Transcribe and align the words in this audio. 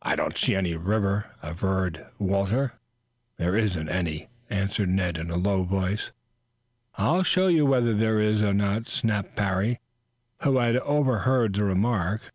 "I 0.00 0.16
don't 0.16 0.38
see 0.38 0.54
any 0.54 0.74
river," 0.74 1.26
averred 1.42 2.06
Walter. 2.18 2.72
"There 3.36 3.54
isn't 3.58 3.90
any," 3.90 4.30
answered 4.48 4.88
Ned, 4.88 5.18
in 5.18 5.30
a 5.30 5.36
low 5.36 5.64
voice. 5.64 6.12
"I'll 6.94 7.22
show 7.22 7.48
you 7.48 7.66
whether 7.66 7.92
there 7.92 8.18
is 8.18 8.42
or 8.42 8.54
not," 8.54 8.86
snapped 8.86 9.36
Parry, 9.36 9.80
who 10.40 10.56
had 10.56 10.76
overheard 10.78 11.52
the 11.52 11.64
remark. 11.64 12.32